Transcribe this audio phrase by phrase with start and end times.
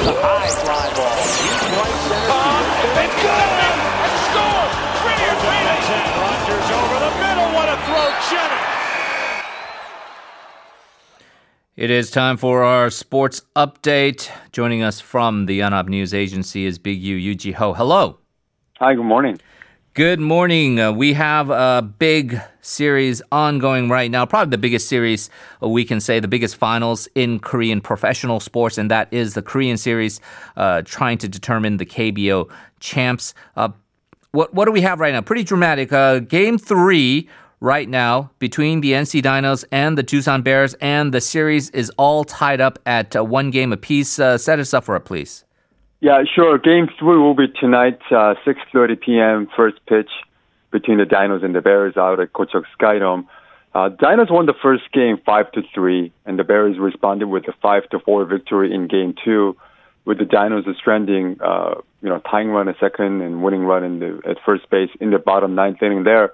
[0.00, 1.12] Here's a high fly ball.
[1.44, 2.32] Deep right center.
[2.32, 3.48] Uh, it's good!
[4.00, 4.64] And score!
[4.96, 5.20] Three
[5.92, 7.48] And Rogers over the middle.
[7.52, 9.44] What a throw, Jennings.
[11.76, 14.30] It is time for our sports update.
[14.52, 17.74] Joining us from the Yonhap News Agency is Big U Yoo Jee-ho.
[17.74, 18.20] Hello.
[18.78, 19.38] Hi, good morning.
[19.94, 20.78] Good morning.
[20.78, 25.30] Uh, we have a big series ongoing right now, probably the biggest series
[25.60, 29.76] we can say, the biggest finals in Korean professional sports, and that is the Korean
[29.76, 30.20] series,
[30.56, 33.34] uh, trying to determine the KBO champs.
[33.56, 33.70] Uh,
[34.30, 35.22] what what do we have right now?
[35.22, 35.92] Pretty dramatic.
[35.92, 37.28] Uh, game three
[37.58, 42.22] right now between the NC Dinos and the Doosan Bears, and the series is all
[42.22, 44.20] tied up at uh, one game apiece.
[44.20, 45.44] Uh, set us up for it, please.
[46.00, 46.56] Yeah, sure.
[46.58, 49.48] Game three will be tonight, uh, 6.30 p.m.
[49.54, 50.08] first pitch
[50.70, 53.26] between the Dinos and the Bears out at Gocheok Skydome.
[53.74, 57.52] Uh, Dinos won the first game 5 to 3, and the Bears responded with a
[57.60, 59.56] 5 to 4 victory in game two,
[60.06, 63.98] with the Dinos stranding, uh, you know, tying run at second and winning run in
[63.98, 66.32] the, at first base in the bottom ninth inning there.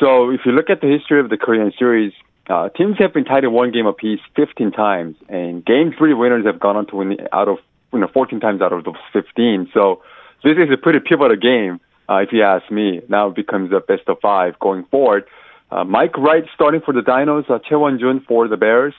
[0.00, 2.12] So if you look at the history of the Korean series,
[2.50, 6.44] uh, teams have been tied in one game apiece 15 times, and game three winners
[6.46, 7.58] have gone on to win out of
[7.92, 9.70] you know 14 times out of those 15.
[9.74, 10.02] So
[10.44, 13.00] this is a pretty pivotal game, uh, if you ask me.
[13.08, 15.24] Now it becomes a best of five going forward.
[15.70, 18.94] Uh, Mike Wright starting for the Dinos, uh, Choi Won-jun for the Bears.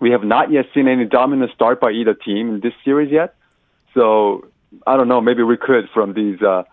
[0.00, 3.36] We have not yet seen any dominant start by either team in this series yet.
[3.94, 4.48] So
[4.86, 5.20] I don't know.
[5.20, 6.64] Maybe we could from these uh,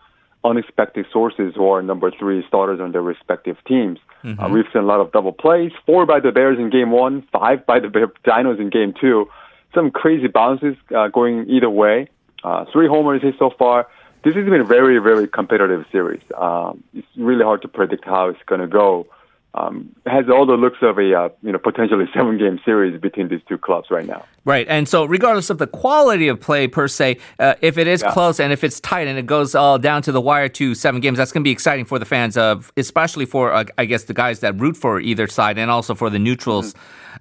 [0.44, 4.00] unexpected sources who are number three starters on their respective teams.
[4.40, 7.22] Uh, we've seen a lot of double plays, four by the Bears in game one,
[7.32, 9.28] five by the Bear- Dinos in game two.
[9.74, 12.10] Some crazy bounces uh, going either way.
[12.44, 13.88] Uh, three homers hit so far.
[14.24, 16.22] This has been a very, very competitive series.
[16.38, 19.08] Um, it's really hard to predict how it's going to go.
[19.54, 23.28] Um, has all the looks of a uh, you know potentially seven game series between
[23.28, 24.24] these two clubs right now.
[24.46, 24.66] Right.
[24.70, 28.12] And so, regardless of the quality of play per se, uh, if it is Yeah.
[28.12, 31.02] close and if it's tight and it goes all down to the wire to seven
[31.02, 34.06] games, that's going to be exciting for the fans, of, especially for, uh, I guess,
[34.06, 36.74] the guys that root for either side and also for the neutrals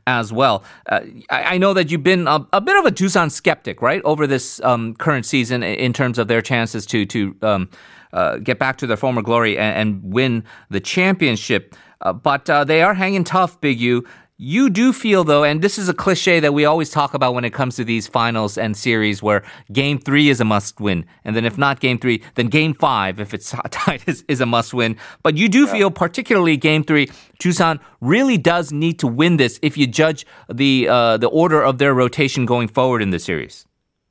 [0.07, 0.63] as well.
[0.89, 4.01] Uh, I, I know that you've been a, a bit of a Doosan skeptic, right,
[4.05, 7.69] over this um, current season in terms of their chances to, to um,
[8.13, 11.75] uh, get back to their former glory and, and win the championship.
[12.00, 14.05] Uh, but uh, they are hanging tough, Big U.
[14.43, 17.44] You do feel, though, and this is a cliche that we always talk about when
[17.44, 21.05] it comes to these finals and series where game three is a must win.
[21.27, 24.47] And then if not game three, then game five, if it's tied, is, is a
[24.47, 24.97] must win.
[25.22, 27.09] But you do feel, particularly game three,
[27.39, 31.77] Doosan really does need to win this if you judge the, uh, the order of
[31.77, 33.66] their rotation going forward in the series.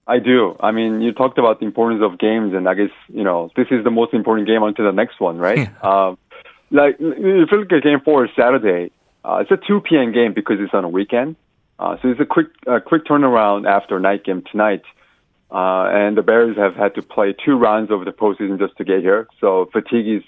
[0.06, 0.56] I do.
[0.60, 3.68] I mean, you talked about the importance of games, and I guess you know this
[3.70, 5.70] is the most important game until the next one, right?
[5.84, 6.18] um,
[6.72, 8.92] like if you look at Game Four Saturday,
[9.24, 10.12] uh, it's a 2 p.m.
[10.12, 11.36] game because it's on a weekend,
[11.78, 14.84] uh, so it's a quick uh, quick turnaround after night game tonight.
[15.52, 18.84] Uh, and the Bears have had to play two rounds of the postseason just to
[18.84, 20.24] get here, so fatigue is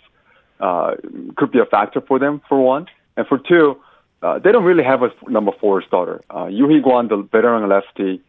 [0.60, 0.96] uh,
[1.38, 2.88] could be a factor for them for one,
[3.18, 3.80] and for two,
[4.24, 6.22] uh, they don't really have a number four starter.
[6.36, 8.22] Uh, Yoo Hee-kwan, the veteran lefty,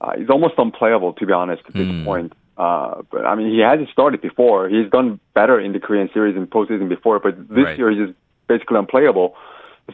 [0.00, 2.32] uh, he's almost unplayable to be honest at this point.
[2.56, 4.68] Uh, but I mean, he hasn't started before.
[4.68, 7.78] He's done better in the Korean series and postseason before, but this Right.
[7.78, 8.18] year he's just
[8.48, 9.34] basically unplayable.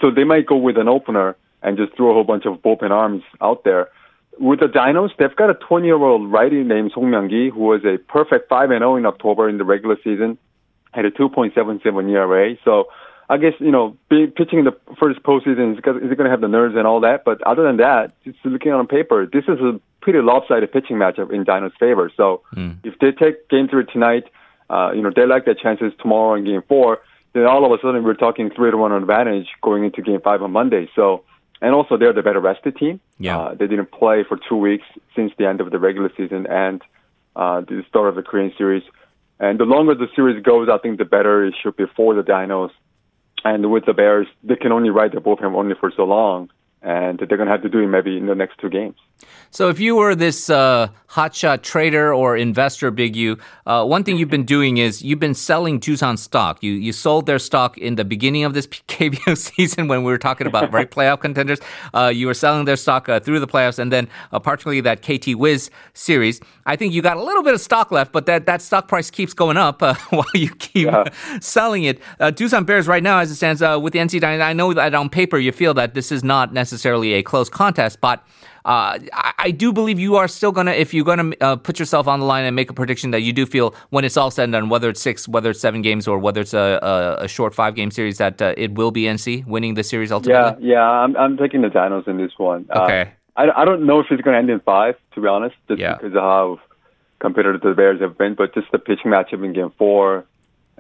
[0.01, 2.91] So they might go with an opener and just throw a whole bunch of bullpen
[2.91, 3.89] arms out there.
[4.39, 8.49] With the Dinos, they've got a 20-year-old righty named Song Myung-gi who was a perfect
[8.49, 10.39] 5 and 0 in October in the regular season,
[10.93, 12.57] had a 2.77 ERA.
[12.65, 12.89] So
[13.29, 16.41] I guess you know, be, pitching in the first postseason is, is going to have
[16.41, 17.25] the nerves and all that.
[17.25, 21.33] But other than that, just looking on paper, this is a pretty lopsided pitching matchup
[21.33, 22.11] in Dino's favor.
[22.17, 22.43] So
[22.85, 24.25] if they take Game Three tonight,
[24.69, 26.99] uh, you know they like their chances tomorrow in Game Four.
[27.33, 30.43] Then all of a sudden we're talking three to one advantage going into Game Five
[30.43, 30.91] on Monday.
[30.95, 31.25] So.
[31.65, 32.99] And also, they're the better rested team.
[33.21, 33.39] Yeah.
[33.39, 36.83] Uh, they didn't play for two weeks since the end of the regular season and
[37.37, 38.83] uh, the start of the Korean series.
[39.39, 42.23] And the longer the series goes, I think the better it should be for the
[42.23, 42.73] Dinos.
[43.45, 46.51] And with the Bears, they can only ride the bullpen only for so long.
[46.83, 48.97] And they're going to have to do it maybe in the next two games.
[49.51, 54.17] So, if you were this uh, hotshot trader or investor, Big U, uh, one thing
[54.17, 56.63] you've been doing is you've been selling Doosan stock.
[56.63, 60.19] You you sold their stock in the beginning of this KBO season when we were
[60.19, 61.61] talking about right playoff contenders.
[61.93, 65.03] Uh, you were selling their stock uh, through the playoffs, and then uh, particularly that
[65.03, 66.41] KT Wiz series.
[66.65, 69.11] I think you got a little bit of stock left, but that, that stock price
[69.11, 70.89] keeps going up uh, while you keep
[71.41, 72.01] selling it.
[72.21, 74.95] Uh, Doosan Bears right now, as it stands uh, with the NC I know that
[74.95, 78.25] on paper you feel that this is not necessarily a close contest, but
[78.65, 82.07] uh, I, I do believe you are still gonna, if you're gonna uh, put yourself
[82.07, 84.45] on the line and make a prediction that you do feel when it's all said
[84.45, 86.79] and done, whether it's six, whether it's seven games, or whether it's a,
[87.21, 90.13] a, a short five game series, that uh, it will be NC winning the series
[90.13, 90.67] ultimately.
[90.69, 92.67] yeah, yeah, I'm I'm taking the Dinos in this one.
[92.71, 93.13] Uh, Okay.
[93.35, 95.81] I, I don't know if it's going to end in five, to be honest, just
[95.81, 95.95] Yeah.
[95.95, 96.61] because of how
[97.21, 98.35] competitive the Bears have been.
[98.35, 100.27] But just the pitching matchup in game four,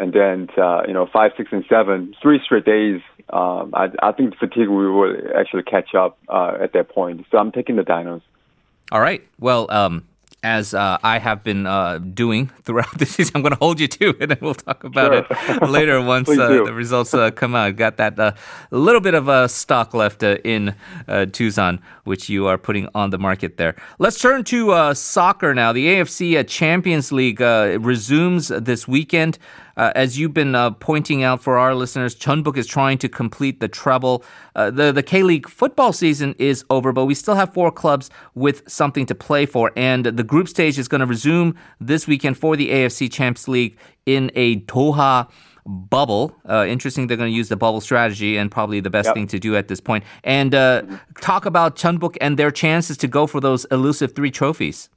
[0.02, 3.00] and then uh, you know five, six, and seven, three straight days.
[3.31, 7.25] Um, I, I think the fatigue we will actually catch up uh, at that point.
[7.31, 8.22] So I'm taking the Dinos.
[8.90, 9.22] All right.
[9.38, 10.04] Well, um,
[10.43, 13.88] as uh, I have been uh, doing throughout the season, I'm going to hold you
[13.88, 15.56] to it, and we'll talk about Sure.
[15.56, 17.76] it later once uh, the results uh, come out.
[17.76, 18.32] Got that uh,
[18.72, 20.70] little bit of uh, stock left uh, in
[21.06, 23.76] uh, Doosan, which you are putting on the market there.
[24.00, 25.72] Let's turn to uh, soccer now.
[25.72, 29.38] The AFC uh, Champions League uh, resumes this weekend.
[29.76, 33.60] Uh, as you've been uh, pointing out for our listeners, Jeonbuk is trying to complete
[33.60, 34.24] the treble.
[34.54, 38.10] Uh, the the K League football season is over, but we still have four clubs
[38.34, 42.36] with something to play for, and the group stage is going to resume this weekend
[42.38, 43.76] for the AFC Champions League
[44.06, 45.28] in a Doha
[45.64, 46.34] bubble.
[46.48, 49.14] Uh, interesting, they're going to use the bubble strategy, and probably the best Yep.
[49.14, 50.04] thing to do at this point.
[50.25, 50.82] And uh,
[51.20, 54.88] talk about Jeonbuk and their chances to go for those elusive three trophies.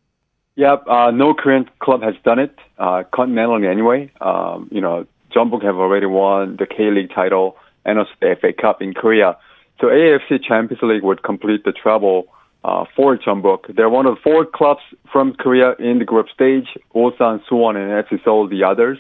[0.56, 4.12] Yep, uh, no Korean club has done it uh, continentally anyway.
[4.22, 5.06] Um, you know,
[5.36, 9.38] Jeonbuk have already won the K League title and also the FA Cup in Korea.
[9.82, 12.28] So AFC Champions League would complete the treble
[12.64, 13.76] uh, for Jeonbuk.
[13.76, 14.82] They're one of the four clubs
[15.12, 16.68] from Korea in the group stage.
[16.96, 18.98] Ulsan, Suwon, and FC Seoul the others.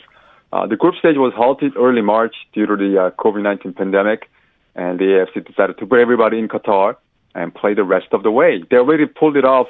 [0.51, 4.29] Uh, the group stage was halted early March due to the uh, COVID-19 pandemic,
[4.75, 6.95] and the AFC decided to put everybody in Qatar
[7.33, 8.63] and play the rest of the way.
[8.69, 9.67] They already pulled it off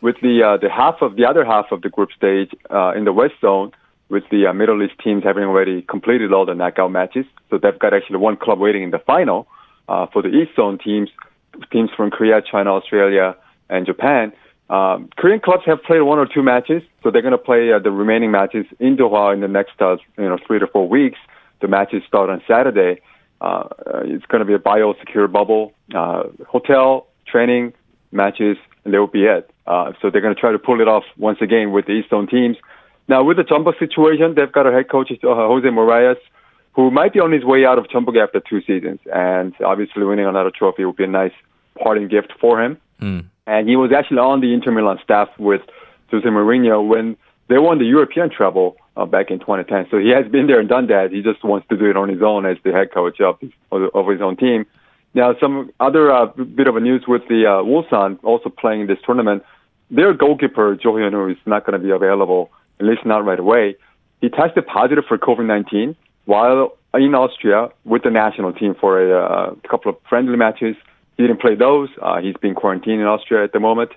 [0.00, 3.04] with the uh, the half of the other half of the group stage uh, in
[3.04, 3.72] the West Zone,
[4.08, 7.26] with the uh, Middle East teams having already completed all the knockout matches.
[7.50, 9.46] So they've got actually one club waiting in the final
[9.88, 11.10] uh, for the East Zone teams,
[11.72, 13.36] teams from Korea, China, Australia,
[13.68, 14.32] and Japan.
[14.70, 17.78] Um, Korean clubs have played one or two matches, so they're going to play uh,
[17.78, 21.18] the remaining matches in Doha in the next uh, you know three to four weeks.
[21.60, 23.00] The matches start on Saturday.
[23.40, 27.72] It's going to be a biosecure bubble, uh, hotel, training,
[28.12, 29.50] matches, and that will be it.
[29.68, 32.08] Uh, so they're going to try to pull it off once again with the East
[32.08, 32.56] Zone teams.
[33.06, 36.16] Now with the Jeonbuk situation, they've got a head coach, uh, Jose Morais,
[36.72, 40.26] who might be on his way out of Jeonbuk after two seasons, and obviously winning
[40.26, 41.32] another trophy would be a nice
[41.78, 42.78] parting gift for him.
[43.46, 45.62] And he was actually on the Inter Milan staff with
[46.10, 47.16] Jose Mourinho when
[47.48, 49.88] they won the European treble uh, back in 2010.
[49.90, 51.12] So he has been there and done that.
[51.12, 53.38] He just wants to do it on his own as the head coach of,
[53.70, 54.66] of, of his own team.
[55.14, 58.98] Now, some other uh, bit of a news with the uh, Ulsan also playing this
[59.04, 59.42] tournament.
[59.90, 63.76] Their goalkeeper, Jo Hyun-woo, is not going to be available, at least not right away.
[64.20, 69.54] He tested positive for COVID-19 while in Austria with the national team for a uh,
[69.68, 70.76] couple of friendly matches.
[71.16, 71.88] He didn't play those.
[72.00, 73.90] Uh, he's been quarantined in Austria at the moment.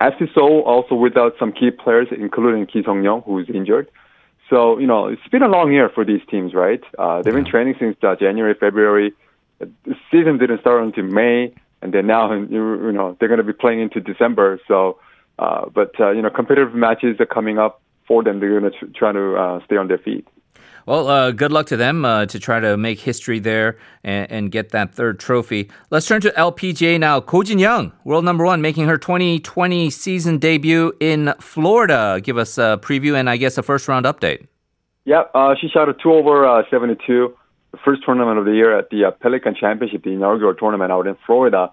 [0.00, 3.90] FC Seoul also without some key players, including Ki Sung-young, who's injured.
[4.48, 6.82] So, you know, it's been a long year for these teams, right?
[6.98, 9.12] Uh, they've been training since uh, January, February.
[9.58, 13.44] The season didn't start until May, and then now, you you know, they're going to
[13.44, 14.58] be playing into December.
[14.66, 14.98] So,
[15.40, 18.40] uh, but, uh, you know, competitive matches are coming up for them.
[18.40, 20.28] They're going to tr- try to uh, stay on their feet.
[20.86, 24.50] Well, uh, good luck to them uh, to try to make history there and, and
[24.50, 25.70] get that third trophy.
[25.90, 27.20] Let's turn to LPGA now.
[27.20, 32.20] Ko Jin Young, world number one, making her 2020 season debut in Florida.
[32.22, 34.46] Give us a preview and I guess a first round update.
[35.04, 37.34] Yeah, uh, she shot a two over uh, 72,
[37.72, 41.06] the first tournament of the year at the uh, Pelican Championship, the inaugural tournament out
[41.06, 41.70] in Florida.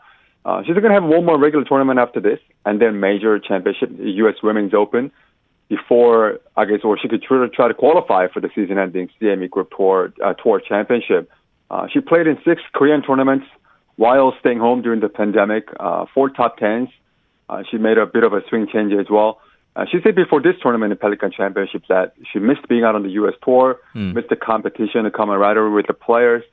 [0.48, 3.92] Uh, she's going to have one more regular tournament after this, and then major championship,
[4.00, 4.36] U.S.
[4.42, 5.12] Women's Open,
[5.68, 9.50] before I guess, or she could try to, try to qualify for the season-ending CME
[9.50, 11.30] Group Tour uh, Tour Championship.
[11.70, 13.46] Uh, she played in six Korean tournaments
[13.98, 15.68] while staying home during the pandemic.
[15.82, 16.88] Uh, four top tens.
[17.50, 19.42] Uh, she made a bit of a swing change as well.
[19.76, 23.04] Uh, she said before this tournament, the Pelican Championship, that she missed being out on
[23.04, 23.34] the U.S.
[23.44, 23.82] tour,
[24.14, 26.44] missed the competition, the camaraderie with the players.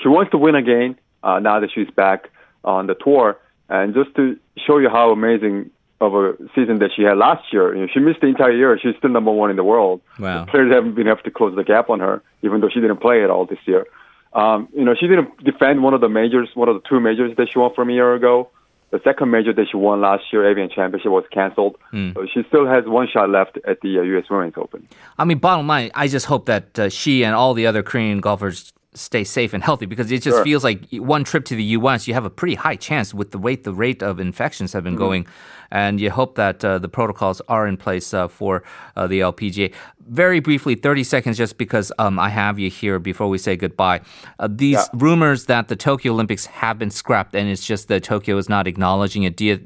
[0.00, 2.30] She wants to win again uh, now that she's back
[2.64, 3.38] on the tour.
[3.68, 7.74] And just to show you how amazing of a season that she had last year,
[7.74, 8.78] you know, she missed the entire year.
[8.82, 10.00] She's still number one in the world.
[10.18, 10.44] Wow.
[10.44, 12.98] The players haven't been able to close the gap on her, even though she didn't
[12.98, 13.86] play at all this year.
[14.32, 17.36] Um, you know, she didn't defend one of the majors, one of the two majors
[17.36, 18.50] that she won from a year ago.
[18.90, 21.76] The second major that she won last year, Evian Championship, was canceled.
[22.12, 24.24] So she still has one shot left at the uh, U.S.
[24.28, 24.86] Women's Open.
[25.18, 28.20] I mean, bottom line, I just hope that uh, she and all the other Korean
[28.20, 30.44] golfers stay safe and healthy because it just Sure.
[30.44, 32.06] feels like one trip to the U.S.
[32.06, 34.96] you have a pretty high chance with the rate the rate of infections have been
[34.96, 35.26] going,
[35.70, 38.62] and you hope that uh, the protocols are in place uh, for
[38.96, 39.72] uh, the LPGA.
[40.08, 44.00] Very briefly, thirty seconds, just because um, I have you here before we say goodbye.
[44.38, 44.84] Uh, these Yeah.
[44.92, 48.66] rumors that the Tokyo Olympics have been scrapped, and it's just that Tokyo is not
[48.66, 49.40] acknowledging it.
[49.40, 49.56] You,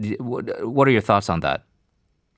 [0.63, 1.65] what are your thoughts on that?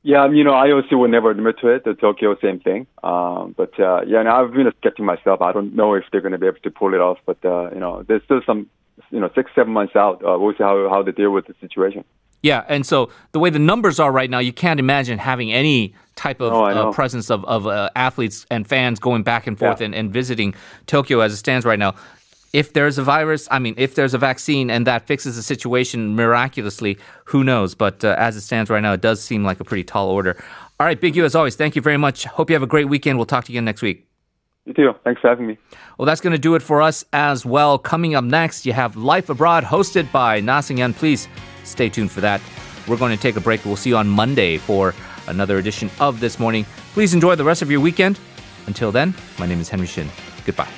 [0.03, 1.85] Yeah, um, you know, IOC would never admit to it.
[1.85, 2.87] The Tokyo, same thing.
[3.03, 5.43] Um, but uh, yeah, and I've been skeptic myself.
[5.43, 7.19] I don't know if they're going to be able to pull it off.
[7.27, 8.69] But uh, you know, there's still some,
[9.11, 10.23] you know, six, seven months out.
[10.25, 12.05] Uh, we'll see how how they deal with the situation.
[12.41, 15.93] Yeah, and so the way the numbers are right now, you can't imagine having any
[16.15, 19.81] type of Oh, uh, presence of, of uh, athletes and fans going back and forth
[19.81, 19.87] Yeah.
[19.87, 20.55] and, and visiting
[20.87, 21.97] Tokyo as it stands right now.
[22.53, 26.17] If there's a virus, I mean, if there's a vaccine and that fixes the situation
[26.17, 27.75] miraculously, who knows?
[27.75, 30.43] But uh, as it stands right now, it does seem like a pretty tall order.
[30.81, 32.25] All right, Big U, as always, thank you very much.
[32.25, 33.19] Hope you have a great weekend.
[33.19, 34.07] We'll talk to you again next week.
[34.65, 34.95] You too.
[35.05, 35.59] Thanks for having me.
[35.99, 37.79] Well, that's going to do it for us as well.
[37.79, 40.95] Coming up next, you have Life Abroad hosted by Na Sing-yan.
[40.95, 41.27] Please
[41.65, 42.41] stay tuned for that.
[42.87, 43.65] We're going to take a break.
[43.65, 44.95] We'll see you on Monday for
[45.27, 46.65] another edition of This Morning.
[46.93, 48.19] Please enjoy the rest of your weekend.
[48.67, 50.09] Until then, my name is Henry Shin.
[50.45, 50.69] Goodbye.